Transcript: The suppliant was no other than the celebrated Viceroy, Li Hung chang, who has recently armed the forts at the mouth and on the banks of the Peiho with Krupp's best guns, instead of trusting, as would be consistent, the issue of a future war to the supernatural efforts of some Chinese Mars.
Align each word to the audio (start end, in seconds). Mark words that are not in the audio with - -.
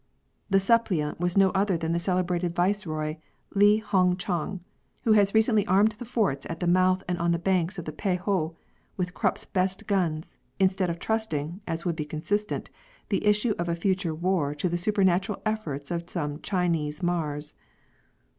The 0.49 0.59
suppliant 0.59 1.19
was 1.19 1.37
no 1.37 1.51
other 1.51 1.77
than 1.77 1.91
the 1.91 1.99
celebrated 1.99 2.55
Viceroy, 2.55 3.17
Li 3.53 3.77
Hung 3.77 4.17
chang, 4.17 4.59
who 5.03 5.11
has 5.13 5.35
recently 5.35 5.63
armed 5.67 5.91
the 5.91 6.05
forts 6.05 6.47
at 6.49 6.59
the 6.59 6.65
mouth 6.65 7.03
and 7.07 7.19
on 7.19 7.29
the 7.29 7.37
banks 7.37 7.77
of 7.77 7.85
the 7.85 7.91
Peiho 7.91 8.55
with 8.97 9.13
Krupp's 9.13 9.45
best 9.45 9.85
guns, 9.85 10.37
instead 10.59 10.89
of 10.89 10.97
trusting, 10.97 11.61
as 11.67 11.85
would 11.85 11.95
be 11.95 12.05
consistent, 12.05 12.71
the 13.09 13.23
issue 13.23 13.53
of 13.59 13.69
a 13.69 13.75
future 13.75 14.15
war 14.15 14.55
to 14.55 14.67
the 14.67 14.75
supernatural 14.75 15.39
efforts 15.45 15.91
of 15.91 16.09
some 16.09 16.41
Chinese 16.41 17.03
Mars. 17.03 17.53